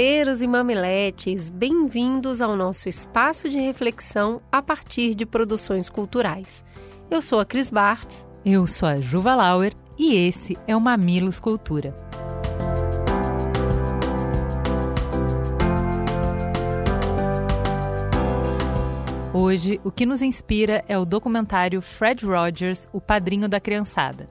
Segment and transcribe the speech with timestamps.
[0.00, 6.64] Mamileiros e mamiletes, bem-vindos ao nosso espaço de reflexão a partir de produções culturais.
[7.10, 8.26] Eu sou a Cris Bartz.
[8.42, 11.94] Eu sou a Juva Lauer e esse é o Mamilos Cultura.
[19.34, 24.30] Hoje, o que nos inspira é o documentário Fred Rogers, O Padrinho da Criançada.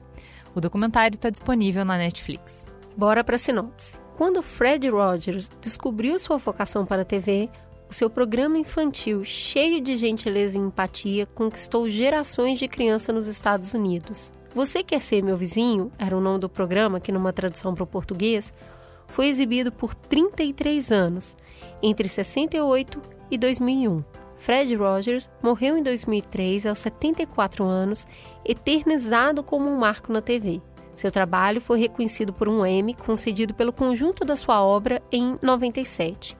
[0.52, 2.66] O documentário está disponível na Netflix.
[2.96, 4.09] Bora para sinopse.
[4.20, 7.48] Quando Fred Rogers descobriu sua vocação para a TV,
[7.88, 13.72] o seu programa infantil, cheio de gentileza e empatia, conquistou gerações de crianças nos Estados
[13.72, 14.30] Unidos.
[14.54, 17.86] Você Quer Ser Meu Vizinho era o nome do programa que, numa tradução para o
[17.86, 18.52] português,
[19.06, 21.34] foi exibido por 33 anos,
[21.82, 24.04] entre 68 e 2001.
[24.36, 28.06] Fred Rogers morreu em 2003 aos 74 anos,
[28.44, 30.60] eternizado como um marco na TV.
[31.00, 36.36] Seu trabalho foi reconhecido por um Emmy concedido pelo conjunto da sua obra em 97.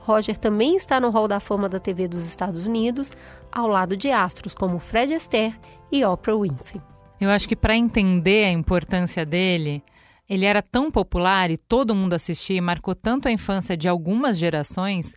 [0.00, 3.12] Roger também está no Hall da Fama da TV dos Estados Unidos,
[3.52, 5.54] ao lado de astros como Fred Astaire
[5.92, 6.82] e Oprah Winfrey.
[7.20, 9.84] Eu acho que para entender a importância dele,
[10.28, 14.36] ele era tão popular e todo mundo assistia e marcou tanto a infância de algumas
[14.36, 15.14] gerações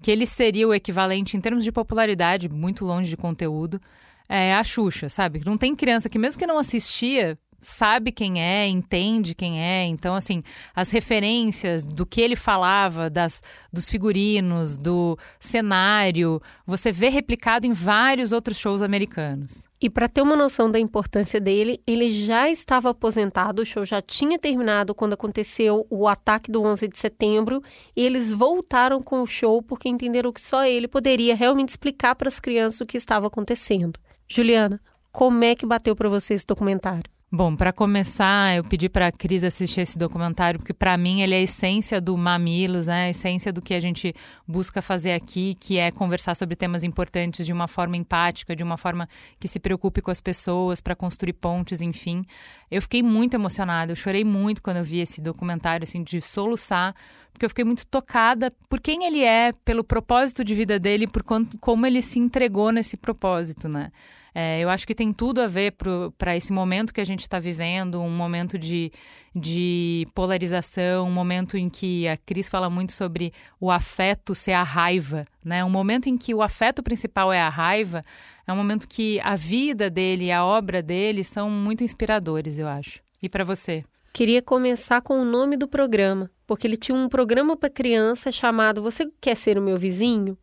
[0.00, 3.80] que ele seria o equivalente em termos de popularidade, muito longe de conteúdo,
[4.28, 5.42] é, a Xuxa, sabe?
[5.44, 9.86] Não tem criança que mesmo que não assistia, sabe quem é, entende quem é.
[9.86, 10.42] Então, assim,
[10.74, 17.72] as referências do que ele falava, das, dos figurinos, do cenário, você vê replicado em
[17.72, 19.64] vários outros shows americanos.
[19.80, 24.00] E para ter uma noção da importância dele, ele já estava aposentado, o show já
[24.00, 27.60] tinha terminado quando aconteceu o ataque do 11 de setembro,
[27.96, 32.28] e eles voltaram com o show porque entenderam que só ele poderia realmente explicar para
[32.28, 33.98] as crianças o que estava acontecendo.
[34.28, 34.80] Juliana,
[35.10, 37.10] como é que bateu para você esse documentário?
[37.34, 41.34] Bom, para começar, eu pedi para a Cris assistir esse documentário, porque para mim ele
[41.34, 43.06] é a essência do Mamilos, né?
[43.06, 44.14] a essência do que a gente
[44.46, 48.76] busca fazer aqui, que é conversar sobre temas importantes de uma forma empática, de uma
[48.76, 49.08] forma
[49.40, 52.22] que se preocupe com as pessoas, para construir pontes, enfim.
[52.70, 56.94] Eu fiquei muito emocionada, eu chorei muito quando eu vi esse documentário, assim, de soluçar,
[57.32, 61.24] porque eu fiquei muito tocada por quem ele é, pelo propósito de vida dele, por
[61.58, 63.90] como ele se entregou nesse propósito, né?
[64.34, 65.74] É, eu acho que tem tudo a ver
[66.16, 68.90] para esse momento que a gente está vivendo, um momento de,
[69.34, 74.62] de polarização, um momento em que a Cris fala muito sobre o afeto ser a
[74.62, 75.62] raiva, né?
[75.62, 78.02] Um momento em que o afeto principal é a raiva,
[78.46, 82.66] é um momento que a vida dele e a obra dele são muito inspiradores, eu
[82.66, 83.00] acho.
[83.22, 83.84] E para você?
[84.14, 88.82] Queria começar com o nome do programa, porque ele tinha um programa para criança chamado
[88.82, 90.36] Você Quer Ser o Meu Vizinho?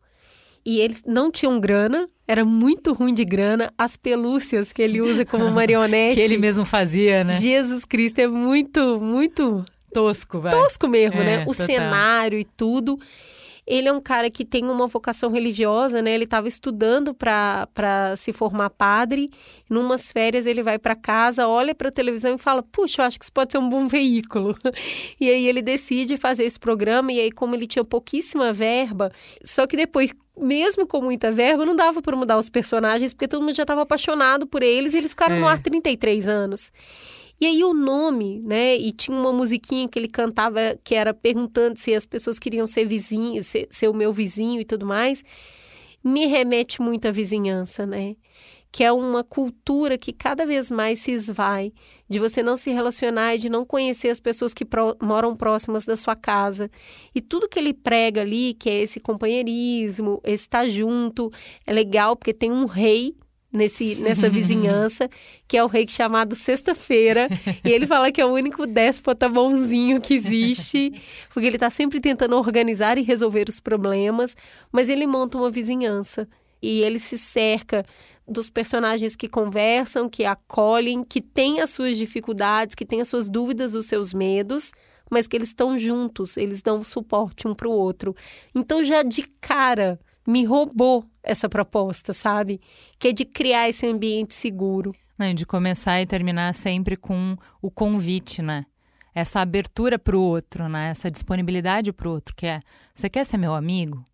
[0.64, 3.72] E eles não tinham grana, era muito ruim de grana.
[3.76, 6.14] As pelúcias que ele usa como marionete.
[6.14, 7.40] que ele mesmo fazia, né?
[7.40, 9.64] Jesus Cristo é muito, muito.
[9.92, 10.52] Tosco, vai.
[10.52, 11.42] Tosco mesmo, é, né?
[11.42, 11.66] O total.
[11.66, 12.98] cenário e tudo.
[13.70, 16.12] Ele é um cara que tem uma vocação religiosa, né?
[16.12, 19.30] Ele estava estudando para se formar padre.
[19.68, 23.16] Numas férias ele vai para casa, olha para a televisão e fala: "Puxa, eu acho
[23.16, 24.56] que isso pode ser um bom veículo".
[25.20, 29.12] e aí ele decide fazer esse programa e aí como ele tinha pouquíssima verba,
[29.44, 33.42] só que depois mesmo com muita verba, não dava para mudar os personagens, porque todo
[33.42, 35.38] mundo já estava apaixonado por eles e eles ficaram é.
[35.38, 36.72] no ar 33 anos.
[37.40, 38.76] E aí o nome, né?
[38.76, 42.84] E tinha uma musiquinha que ele cantava que era perguntando se as pessoas queriam ser
[42.84, 45.24] vizinhos, ser, ser o meu vizinho e tudo mais.
[46.04, 48.16] Me remete muito à vizinhança, né?
[48.72, 51.72] que é uma cultura que cada vez mais se esvai,
[52.08, 55.84] de você não se relacionar e de não conhecer as pessoas que pro, moram próximas
[55.84, 56.70] da sua casa.
[57.14, 61.32] E tudo que ele prega ali, que é esse companheirismo, esse estar junto,
[61.66, 63.16] é legal porque tem um rei
[63.52, 65.08] nesse, nessa vizinhança,
[65.46, 67.28] que é o rei chamado Sexta-feira.
[67.64, 70.92] e ele fala que é o único déspota bonzinho que existe,
[71.32, 74.36] porque ele está sempre tentando organizar e resolver os problemas,
[74.70, 76.28] mas ele monta uma vizinhança.
[76.62, 77.86] E ele se cerca
[78.28, 83.28] dos personagens que conversam, que acolhem, que têm as suas dificuldades, que têm as suas
[83.28, 84.72] dúvidas, os seus medos,
[85.10, 88.14] mas que eles estão juntos, eles dão suporte um para o outro.
[88.54, 92.60] Então, já de cara, me roubou essa proposta, sabe?
[92.98, 94.92] Que é de criar esse ambiente seguro.
[95.18, 98.64] Não, de começar e terminar sempre com o convite, né?
[99.14, 100.90] Essa abertura para o outro, né?
[100.90, 102.60] Essa disponibilidade para o outro, que é:
[102.94, 104.04] você quer ser meu amigo?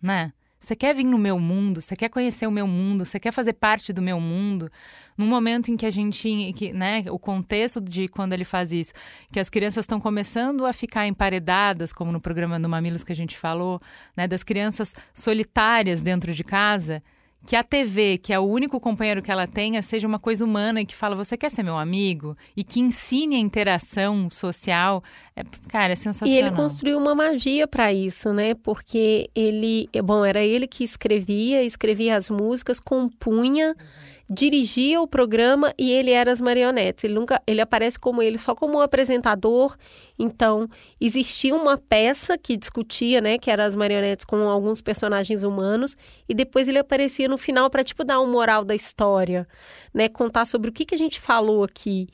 [0.00, 0.32] Né?
[0.64, 1.82] Você quer vir no meu mundo?
[1.82, 3.04] Você quer conhecer o meu mundo?
[3.04, 4.72] Você quer fazer parte do meu mundo?
[5.14, 8.94] No momento em que a gente, que, né, o contexto de quando ele faz isso,
[9.30, 13.16] que as crianças estão começando a ficar emparedadas, como no programa do Mamilos que a
[13.16, 13.78] gente falou,
[14.16, 17.02] né, das crianças solitárias dentro de casa,
[17.46, 20.80] que a TV, que é o único companheiro que ela tenha, seja uma coisa humana
[20.80, 22.36] e que fala, você quer ser meu amigo?
[22.56, 25.02] E que ensine a interação social.
[25.36, 26.34] É, cara, é sensacional.
[26.34, 28.54] E ele construiu uma magia para isso, né?
[28.54, 33.68] Porque ele, bom, era ele que escrevia, escrevia as músicas, compunha.
[33.68, 37.04] Uhum dirigia o programa e ele era as marionetes.
[37.04, 39.76] Ele nunca, ele aparece como ele só como um apresentador.
[40.18, 40.68] Então,
[41.00, 45.96] existia uma peça que discutia, né, que era as marionetes com alguns personagens humanos,
[46.28, 49.46] e depois ele aparecia no final para tipo dar um moral da história,
[49.92, 52.08] né, contar sobre o que que a gente falou aqui.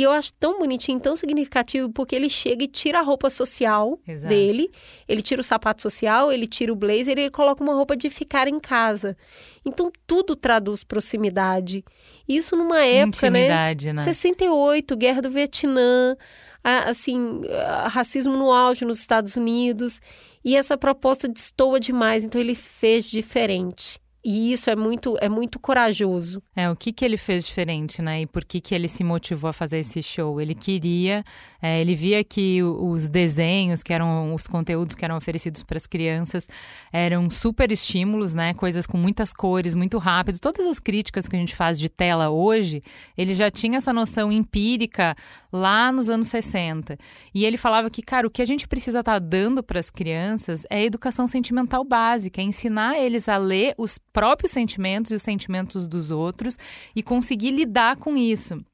[0.00, 4.00] E eu acho tão bonitinho, tão significativo, porque ele chega e tira a roupa social
[4.08, 4.30] Exato.
[4.30, 4.70] dele,
[5.06, 8.48] ele tira o sapato social, ele tira o blazer, ele coloca uma roupa de ficar
[8.48, 9.14] em casa.
[9.62, 11.84] Então tudo traduz proximidade.
[12.26, 13.42] Isso numa época, né?
[13.92, 14.02] Né?
[14.02, 16.16] 68, guerra do Vietnã,
[16.64, 17.42] assim,
[17.90, 20.00] racismo no auge nos Estados Unidos.
[20.42, 24.00] E essa proposta destoa demais, então ele fez diferente.
[24.22, 26.42] E isso é muito, é muito corajoso.
[26.54, 28.22] É, o que, que ele fez diferente, né?
[28.22, 30.38] E por que, que ele se motivou a fazer esse show?
[30.38, 31.24] Ele queria,
[31.62, 35.86] é, ele via que os desenhos, que eram os conteúdos que eram oferecidos para as
[35.86, 36.46] crianças,
[36.92, 38.52] eram super estímulos, né?
[38.52, 40.38] Coisas com muitas cores, muito rápido.
[40.38, 42.82] Todas as críticas que a gente faz de tela hoje,
[43.16, 45.16] ele já tinha essa noção empírica
[45.50, 46.98] lá nos anos 60.
[47.34, 49.88] E ele falava que, cara, o que a gente precisa estar tá dando para as
[49.88, 55.22] crianças é educação sentimental básica, é ensinar eles a ler os próprios sentimentos e os
[55.22, 56.58] sentimentos dos outros
[56.94, 58.64] e conseguir lidar com isso.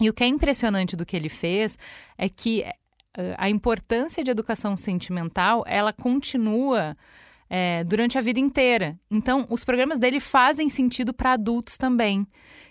[0.00, 1.78] E o que é impressionante do que ele fez
[2.18, 6.96] é que eh, a importância de educação sentimental ela continua
[7.54, 8.98] é, durante a vida inteira.
[9.10, 12.26] Então, os programas dele fazem sentido para adultos também.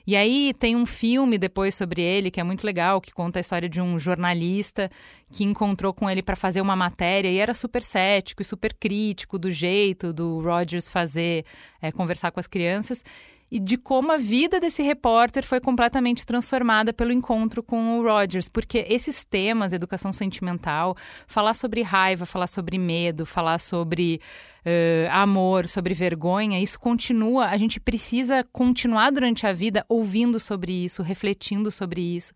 [0.08, 3.42] E aí tem um filme depois sobre ele que é muito legal, que conta a
[3.42, 4.90] história de um jornalista
[5.32, 9.38] que encontrou com ele para fazer uma matéria e era super cético e super crítico
[9.38, 11.46] do jeito do Rogers fazer,
[11.80, 13.04] é, conversar com as crianças
[13.52, 18.48] e de como a vida desse repórter foi completamente transformada pelo encontro com o Rogers,
[18.48, 20.96] porque esses temas, educação sentimental,
[21.28, 24.22] falar sobre raiva, falar sobre medo, falar sobre
[24.66, 27.48] uh, amor, sobre vergonha, isso continua.
[27.48, 32.34] A gente precisa continuar durante a vida ouvindo sobre isso, refletindo sobre isso.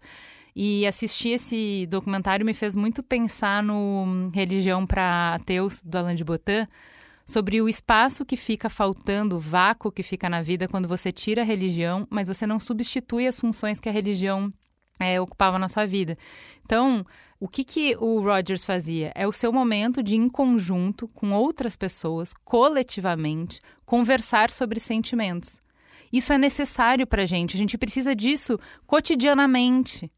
[0.54, 6.24] E assistir esse documentário me fez muito pensar no Religião para Ateus, do Alain de
[6.24, 6.68] Botton,
[7.26, 11.42] sobre o espaço que fica faltando, o vácuo que fica na vida quando você tira
[11.42, 14.54] a religião, mas você não substitui as funções que a religião
[15.00, 16.18] é, ocupava na sua vida.
[16.64, 17.06] Então,
[17.40, 19.12] o que, que o Rogers fazia?
[19.16, 25.60] É o seu momento de, em conjunto, com outras pessoas, coletivamente, conversar sobre sentimentos.
[26.14, 30.10] Isso é necessário para a gente, a gente precisa disso cotidianamente.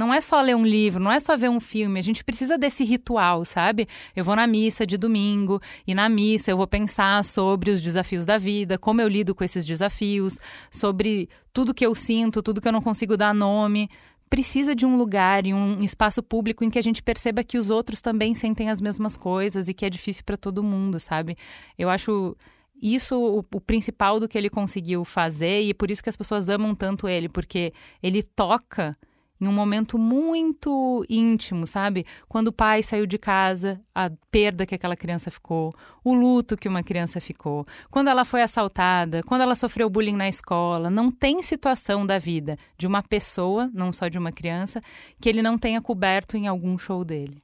[0.00, 2.56] Não é só ler um livro, não é só ver um filme, a gente precisa
[2.56, 3.86] desse ritual, sabe?
[4.16, 8.24] Eu vou na missa de domingo e na missa eu vou pensar sobre os desafios
[8.24, 10.38] da vida, como eu lido com esses desafios,
[10.70, 13.90] sobre tudo que eu sinto, tudo que eu não consigo dar nome.
[14.30, 17.68] Precisa de um lugar e um espaço público em que a gente perceba que os
[17.68, 21.36] outros também sentem as mesmas coisas e que é difícil para todo mundo, sabe?
[21.78, 22.34] Eu acho
[22.80, 26.48] isso o, o, principal do que ele conseguiu fazer e por isso que as pessoas
[26.48, 28.96] amam tanto ele, porque ele toca
[29.40, 32.04] em um momento muito íntimo, sabe?
[32.28, 35.72] Quando o pai saiu de casa, a perda que aquela criança ficou,
[36.04, 40.28] o luto que uma criança ficou, quando ela foi assaltada, quando ela sofreu bullying na
[40.28, 40.90] escola.
[40.90, 44.80] Não tem situação da vida de uma pessoa, não só de uma criança,
[45.20, 47.38] que ele não tenha coberto em algum show dele.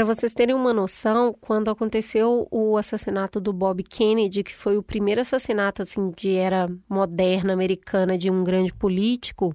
[0.00, 4.82] Para vocês terem uma noção, quando aconteceu o assassinato do Bob Kennedy, que foi o
[4.82, 9.54] primeiro assassinato assim de era moderna americana de um grande político,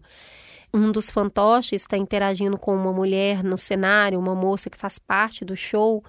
[0.72, 5.44] um dos fantoches está interagindo com uma mulher no cenário, uma moça que faz parte
[5.44, 6.04] do show,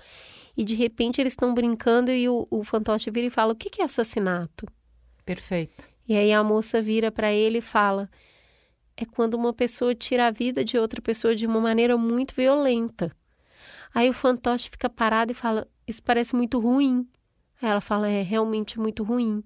[0.55, 3.71] e de repente eles estão brincando e o, o fantoche vira e fala: O que,
[3.71, 4.67] que é assassinato?
[5.25, 5.89] Perfeito.
[6.07, 8.07] E aí a moça vira para ele e fala:
[8.95, 13.11] É quando uma pessoa tira a vida de outra pessoa de uma maneira muito violenta.
[13.97, 17.09] Aí o fantoche fica parado e fala: Isso parece muito ruim.
[17.63, 19.43] Aí ela fala: É realmente muito ruim.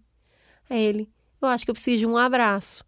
[0.68, 1.08] Aí ele:
[1.40, 2.84] Eu acho que eu preciso de um abraço.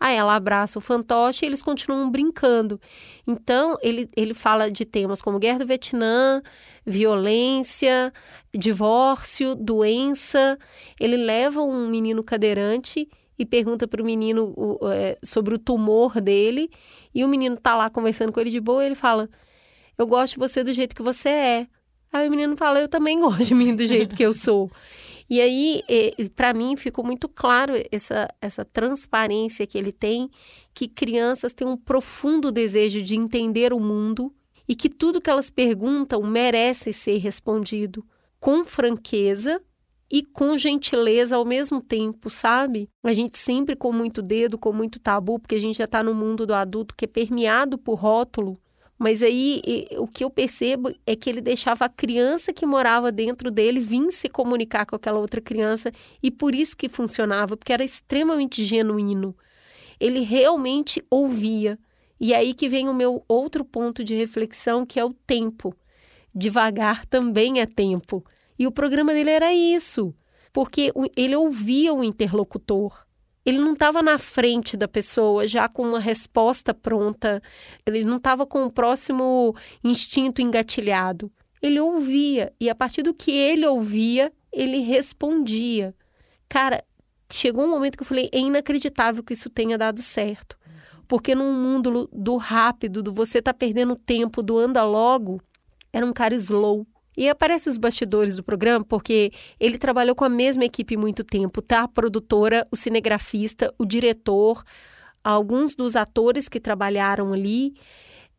[0.00, 2.80] Aí ela abraça o fantoche e eles continuam brincando.
[3.24, 6.42] Então, ele, ele fala de temas como guerra do Vietnã,
[6.84, 8.12] violência,
[8.52, 10.58] divórcio, doença.
[10.98, 13.08] Ele leva um menino cadeirante
[13.38, 14.52] e pergunta para o menino
[14.92, 16.68] é, sobre o tumor dele.
[17.14, 19.30] E o menino está lá conversando com ele de boa e ele fala:
[19.98, 21.66] eu gosto de você do jeito que você é.
[22.12, 24.70] Aí o menino fala, eu também gosto de mim do jeito que eu sou.
[25.28, 25.82] E aí,
[26.36, 30.30] para mim, ficou muito claro essa, essa transparência que ele tem,
[30.72, 34.32] que crianças têm um profundo desejo de entender o mundo
[34.68, 38.04] e que tudo que elas perguntam merece ser respondido
[38.38, 39.60] com franqueza
[40.10, 42.88] e com gentileza ao mesmo tempo, sabe?
[43.02, 46.14] A gente sempre com muito dedo, com muito tabu, porque a gente já está no
[46.14, 48.56] mundo do adulto que é permeado por rótulo.
[48.98, 53.50] Mas aí o que eu percebo é que ele deixava a criança que morava dentro
[53.50, 57.84] dele vir se comunicar com aquela outra criança e por isso que funcionava, porque era
[57.84, 59.36] extremamente genuíno.
[60.00, 61.78] Ele realmente ouvia.
[62.18, 65.74] E aí que vem o meu outro ponto de reflexão, que é o tempo.
[66.34, 68.24] Devagar também é tempo.
[68.58, 70.14] E o programa dele era isso,
[70.52, 73.05] porque ele ouvia o interlocutor.
[73.46, 77.40] Ele não estava na frente da pessoa já com uma resposta pronta,
[77.86, 81.30] ele não estava com o próximo instinto engatilhado.
[81.62, 85.94] Ele ouvia e a partir do que ele ouvia, ele respondia.
[86.48, 86.84] Cara,
[87.30, 90.58] chegou um momento que eu falei: é inacreditável que isso tenha dado certo.
[91.06, 95.40] Porque num mundo do rápido, do você tá perdendo tempo, do anda logo,
[95.92, 96.84] era um cara slow.
[97.16, 101.62] E aparece os bastidores do programa porque ele trabalhou com a mesma equipe muito tempo,
[101.62, 101.82] tá?
[101.82, 104.62] A produtora, o cinegrafista, o diretor,
[105.24, 107.74] alguns dos atores que trabalharam ali.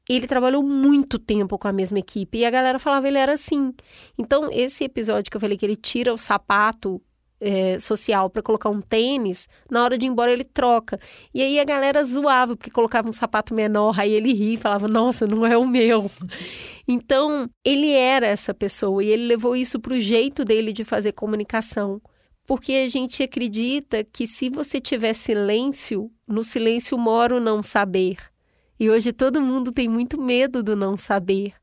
[0.10, 3.74] Ele trabalhou muito tempo com a mesma equipe e a galera falava ele era assim.
[4.18, 7.02] Então, esse episódio que eu falei que ele tira o sapato
[7.40, 11.00] é, social para colocar um tênis, na hora de ir embora ele troca.
[11.34, 14.88] E aí a galera zoava, porque colocava um sapato menor, aí ele ria e falava,
[14.88, 16.10] nossa, não é o meu.
[16.90, 21.12] Então, ele era essa pessoa e ele levou isso para o jeito dele de fazer
[21.12, 22.02] comunicação.
[22.46, 28.16] Porque a gente acredita que se você tiver silêncio, no silêncio mora o não saber.
[28.80, 31.56] E hoje todo mundo tem muito medo do não saber.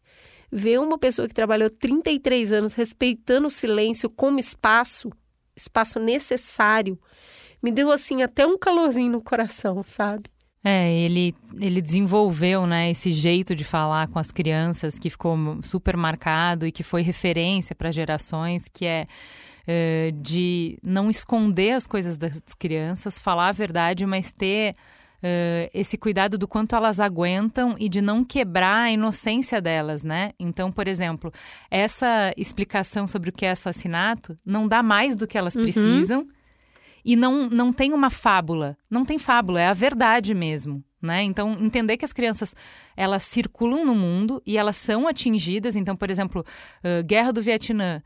[0.53, 5.11] Ver uma pessoa que trabalhou 33 anos respeitando o silêncio como espaço
[5.57, 6.99] espaço necessário,
[7.63, 10.25] me deu assim até um calorzinho no coração, sabe?
[10.67, 15.95] É, ele, ele desenvolveu né, esse jeito de falar com as crianças que ficou super
[15.95, 19.07] marcado e que foi referência para gerações, que é
[19.69, 24.75] uh, de não esconder as coisas das crianças, falar a verdade, mas ter
[25.25, 30.33] uh, esse cuidado do quanto elas aguentam e de não quebrar a inocência delas, né?
[30.39, 31.33] Então, por exemplo,
[31.71, 35.63] essa explicação sobre o que é assassinato não dá mais do que elas uhum.
[35.63, 36.29] precisam
[37.05, 38.77] e não, não tem uma fábula.
[38.91, 40.85] Não tem fábula, é a verdade mesmo.
[41.01, 41.23] Né?
[41.23, 42.55] Então, entender que as crianças
[42.97, 45.77] elas circulam no mundo e elas são atingidas.
[45.77, 46.45] Então, por exemplo,
[46.83, 48.03] uh, Guerra do Vietnã.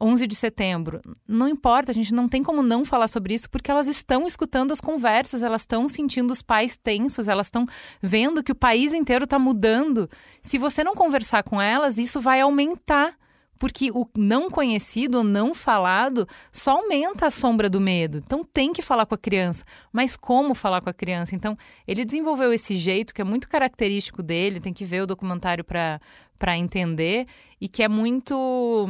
[0.00, 1.00] 11 de setembro.
[1.28, 4.72] Não importa, a gente não tem como não falar sobre isso, porque elas estão escutando
[4.72, 7.66] as conversas, elas estão sentindo os pais tensos, elas estão
[8.00, 10.08] vendo que o país inteiro está mudando.
[10.40, 13.18] Se você não conversar com elas, isso vai aumentar.
[13.58, 18.16] Porque o não conhecido, o não falado, só aumenta a sombra do medo.
[18.24, 19.66] Então tem que falar com a criança.
[19.92, 21.36] Mas como falar com a criança?
[21.36, 21.54] Então,
[21.86, 26.56] ele desenvolveu esse jeito que é muito característico dele, tem que ver o documentário para
[26.56, 27.26] entender,
[27.60, 28.88] e que é muito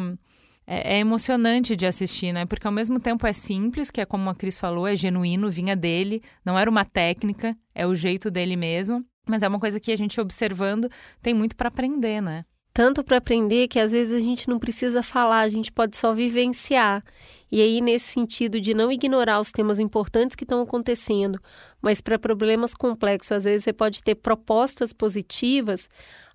[0.73, 2.47] é, é, emocionante de assistir, né?
[2.47, 5.75] Porque ao mesmo tempo é simples, que é como a Cris falou, é genuíno, vinha
[5.75, 9.05] dele, não era uma técnica, é o jeito dele mesmo.
[9.29, 10.89] Mas é uma coisa que a gente observando
[11.21, 12.45] tem muito para aprender, né?
[12.73, 16.15] Tanto para aprender que às vezes a gente não precisa falar, a gente pode só
[16.15, 17.03] vivenciar.
[17.51, 21.41] E aí, nesse sentido de não ignorar os temas importantes que estão acontecendo,
[21.83, 25.91] mas para problemas complexos, às vezes você pode ter propostas positivas.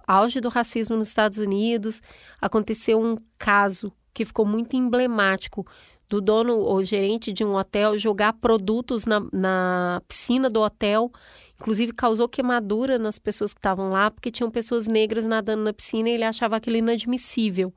[0.05, 2.01] Auge do racismo nos Estados Unidos,
[2.41, 5.67] aconteceu um caso que ficou muito emblemático
[6.07, 11.11] do dono ou gerente de um hotel jogar produtos na, na piscina do hotel.
[11.59, 16.09] Inclusive, causou queimadura nas pessoas que estavam lá, porque tinham pessoas negras nadando na piscina
[16.09, 17.73] e ele achava aquilo inadmissível.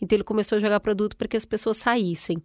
[0.00, 2.38] Então, ele começou a jogar produto para que as pessoas saíssem.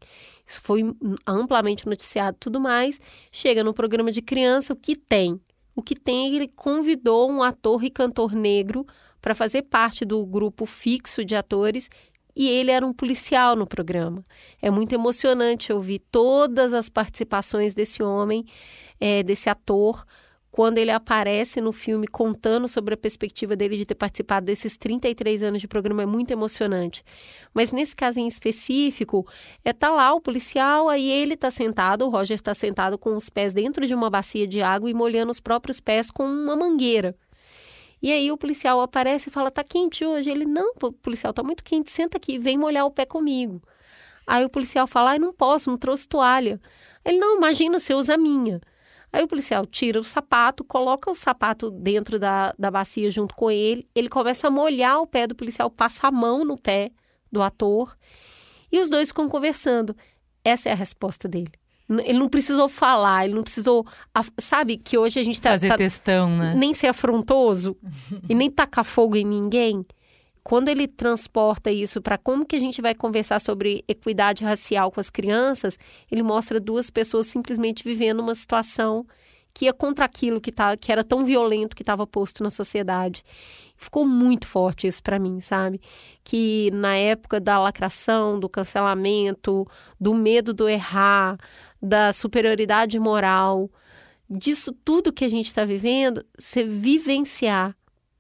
[0.46, 0.82] Isso foi
[1.26, 3.00] amplamente noticiado tudo mais.
[3.32, 5.40] Chega no programa de criança, o que tem?
[5.76, 8.86] O que tem é que ele convidou um ator e cantor negro
[9.22, 11.90] para fazer parte do grupo fixo de atores
[12.36, 14.24] e ele era um policial no programa.
[14.62, 18.46] É muito emocionante ouvir todas as participações desse homem,
[19.00, 20.06] é, desse ator,
[20.56, 25.44] quando ele aparece no filme contando sobre a perspectiva dele de ter participado desses 33
[25.44, 27.04] anos de programa, é muito emocionante.
[27.54, 29.28] Mas nesse caso em específico,
[29.66, 33.30] é tá lá o policial, aí ele está sentado, o Roger está sentado com os
[33.30, 37.14] pés dentro de uma bacia de água e molhando os próprios pés com uma mangueira.
[38.06, 40.30] E aí o policial aparece e fala: "Tá quente hoje?".
[40.30, 43.64] Ele: "Não, policial, tá muito quente, senta aqui, vem molhar o pé comigo".
[44.28, 46.62] Aí o policial fala: "Ai, não posso, não trouxe toalha".
[47.04, 48.62] Ele: "Não, imagina, você usa a minha".
[49.12, 53.50] Aí o policial tira o sapato, coloca o sapato dentro da, da bacia junto com
[53.50, 56.92] ele, ele começa a molhar o pé do policial, passa a mão no pé
[57.32, 57.98] do ator
[58.72, 59.96] e os dois ficam conversando.
[60.44, 61.54] Essa é a resposta dele.
[61.90, 63.86] Ele não precisou falar, ele não precisou.
[64.40, 65.52] Sabe que hoje a gente tá.
[65.52, 65.78] Fazer tá,
[66.28, 66.56] né?
[66.56, 67.78] Nem ser afrontoso
[68.28, 69.86] e nem tacar fogo em ninguém.
[70.44, 75.00] Quando ele transporta isso para como que a gente vai conversar sobre equidade racial com
[75.00, 75.78] as crianças,
[76.12, 79.08] ele mostra duas pessoas simplesmente vivendo uma situação
[79.56, 83.24] que ia contra aquilo que, tá, que era tão violento que estava posto na sociedade.
[83.78, 85.80] Ficou muito forte isso para mim, sabe?
[86.26, 89.66] Que na época da lacração, do cancelamento,
[89.98, 91.38] do medo do errar,
[91.82, 93.72] da superioridade moral,
[94.30, 97.74] disso tudo que a gente está vivendo, você vivenciar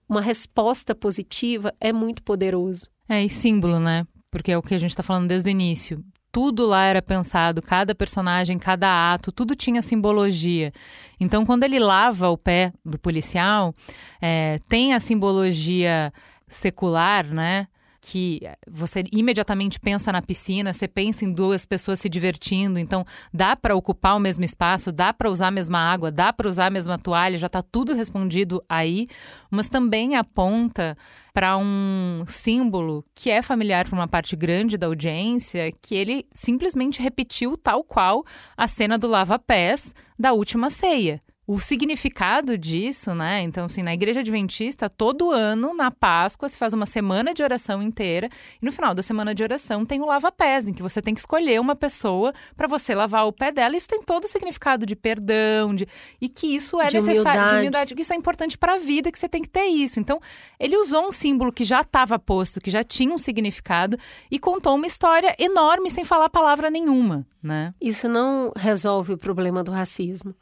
[0.07, 2.87] uma resposta positiva é muito poderoso.
[3.09, 4.07] É, e símbolo, né?
[4.31, 6.01] Porque é o que a gente está falando desde o início.
[6.35, 10.73] Tudo lá era pensado, cada personagem, cada ato, tudo tinha simbologia.
[11.17, 13.73] Então, quando ele lava o pé do policial,
[14.21, 16.11] é, tem a simbologia
[16.45, 17.69] secular, né?
[18.07, 23.55] Que você imediatamente pensa na piscina, você pensa em duas pessoas se divertindo, então dá
[23.55, 26.69] para ocupar o mesmo espaço, dá para usar a mesma água, dá para usar a
[26.69, 29.07] mesma toalha, já está tudo respondido aí,
[29.49, 30.95] mas também aponta
[31.33, 37.01] para um símbolo que é familiar para uma parte grande da audiência, que ele simplesmente
[37.01, 38.23] repetiu tal qual
[38.55, 43.41] a cena do lava-pés da última ceia o significado disso, né?
[43.41, 47.83] Então, assim, na igreja adventista, todo ano, na Páscoa, se faz uma semana de oração
[47.83, 48.29] inteira.
[48.59, 51.19] E no final da semana de oração tem o lava-pés, em que você tem que
[51.19, 53.75] escolher uma pessoa para você lavar o pé dela.
[53.75, 55.87] Isso tem todo o significado de perdão, de,
[56.19, 57.49] e que isso é de necessário, humildade.
[57.49, 59.99] de humildade, que isso é importante para a vida, que você tem que ter isso.
[59.99, 60.19] Então,
[60.59, 63.97] ele usou um símbolo que já estava posto, que já tinha um significado,
[64.31, 67.71] e contou uma história enorme sem falar palavra nenhuma, né?
[67.79, 70.35] Isso não resolve o problema do racismo.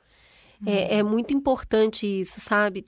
[0.66, 2.86] É, é, muito importante isso, sabe?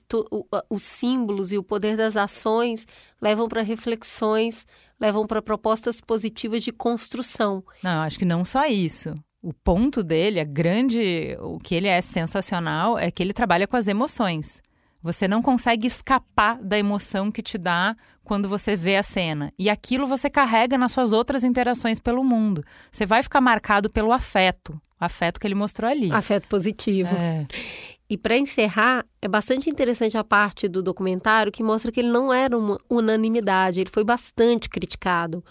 [0.70, 2.86] Os símbolos e o poder das ações
[3.20, 4.66] levam para reflexões,
[5.00, 7.62] levam para propostas positivas de construção.
[7.82, 9.14] Não, acho que não só isso.
[9.42, 13.76] O ponto dele, a grande, o que ele é sensacional é que ele trabalha com
[13.76, 14.62] as emoções.
[15.02, 19.52] Você não consegue escapar da emoção que te dá quando você vê a cena.
[19.56, 22.64] E aquilo você carrega nas suas outras interações pelo mundo.
[22.90, 24.72] Você vai ficar marcado pelo afeto.
[25.00, 26.10] O afeto que ele mostrou ali.
[26.10, 27.14] Afeto positivo.
[27.14, 27.46] É.
[28.10, 32.32] E para encerrar, é bastante interessante a parte do documentário que mostra que ele não
[32.32, 35.44] era uma unanimidade, ele foi bastante criticado.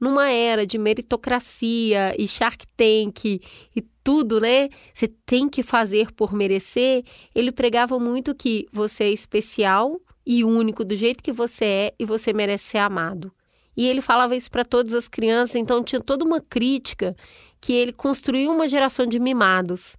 [0.00, 4.68] Numa era de meritocracia e Shark Tank e tudo, né?
[4.92, 7.04] Você tem que fazer por merecer.
[7.34, 10.00] Ele pregava muito que você é especial
[10.32, 13.32] e único do jeito que você é e você merece ser amado.
[13.76, 17.16] E ele falava isso para todas as crianças, então tinha toda uma crítica
[17.60, 19.96] que ele construiu uma geração de mimados.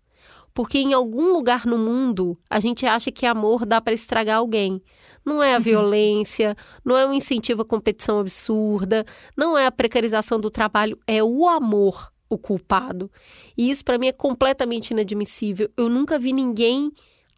[0.53, 4.81] Porque em algum lugar no mundo a gente acha que amor dá para estragar alguém.
[5.25, 10.39] Não é a violência, não é um incentivo à competição absurda, não é a precarização
[10.39, 13.11] do trabalho, é o amor o culpado.
[13.57, 15.69] E isso para mim é completamente inadmissível.
[15.75, 16.89] Eu nunca vi ninguém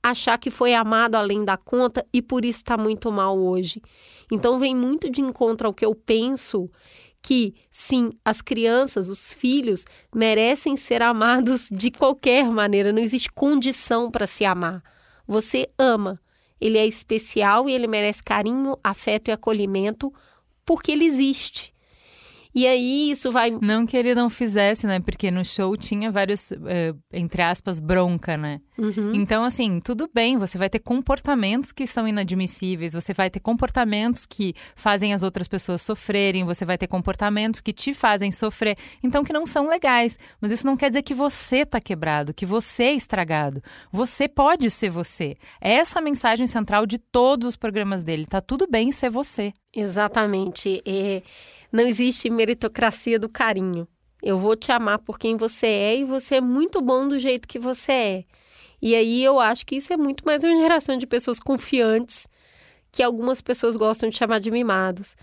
[0.03, 3.81] achar que foi amado além da conta e por isso está muito mal hoje.
[4.29, 6.69] Então vem muito de encontro ao que eu penso
[7.21, 14.11] que sim, as crianças, os filhos merecem ser amados de qualquer maneira, não existe condição
[14.11, 14.83] para se amar.
[15.25, 16.19] Você ama.
[16.59, 20.13] Ele é especial e ele merece carinho, afeto e acolhimento
[20.65, 21.72] porque ele existe.
[22.55, 23.51] E aí isso vai.
[23.61, 24.99] Não que ele não fizesse, né?
[24.99, 28.61] Porque no show tinha vários, uh, entre aspas, bronca, né?
[28.77, 29.13] Uhum.
[29.15, 34.25] Então, assim, tudo bem, você vai ter comportamentos que são inadmissíveis, você vai ter comportamentos
[34.25, 39.23] que fazem as outras pessoas sofrerem, você vai ter comportamentos que te fazem sofrer, então
[39.23, 40.17] que não são legais.
[40.39, 43.61] Mas isso não quer dizer que você tá quebrado, que você é estragado.
[43.91, 45.35] Você pode ser você.
[45.59, 48.25] É essa a mensagem central de todos os programas dele.
[48.25, 49.53] Tá tudo bem ser você.
[49.75, 50.81] Exatamente.
[50.85, 51.21] É,
[51.71, 53.87] não existe meritocracia do carinho.
[54.21, 57.47] Eu vou te amar por quem você é e você é muito bom do jeito
[57.47, 58.25] que você é.
[58.81, 62.27] E aí eu acho que isso é muito mais uma geração de pessoas confiantes
[62.91, 65.15] que algumas pessoas gostam de chamar de mimados.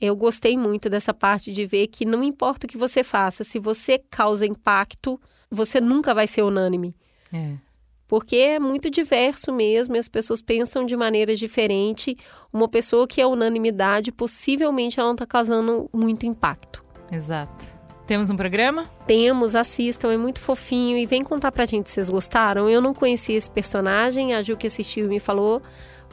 [0.00, 3.58] Eu gostei muito dessa parte de ver que não importa o que você faça, se
[3.58, 6.94] você causa impacto, você nunca vai ser unânime.
[7.32, 7.67] É
[8.08, 12.16] porque é muito diverso mesmo, e as pessoas pensam de maneira diferente.
[12.50, 16.82] Uma pessoa que é unanimidade, possivelmente ela não está causando muito impacto.
[17.12, 17.78] Exato.
[18.06, 18.90] Temos um programa?
[19.06, 22.66] Temos, assistam, é muito fofinho e vem contar pra gente se vocês gostaram.
[22.66, 25.60] Eu não conhecia esse personagem, a Ju que assistiu me falou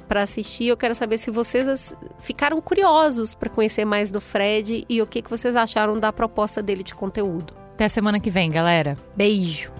[0.05, 0.67] para assistir.
[0.67, 5.21] Eu quero saber se vocês ficaram curiosos para conhecer mais do Fred e o que,
[5.21, 7.53] que vocês acharam da proposta dele de conteúdo.
[7.73, 8.97] Até semana que vem, galera.
[9.15, 9.71] Beijo!